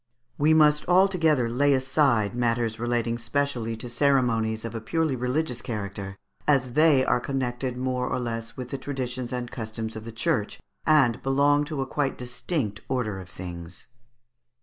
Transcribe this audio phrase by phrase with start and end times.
[0.39, 6.17] We must altogether lay aside matters relating specially to ceremonies of a purely religions character,
[6.47, 10.59] as they are connected more or less with the traditions and customs of the Church,
[10.87, 13.85] and belong to quite a distinct order of things.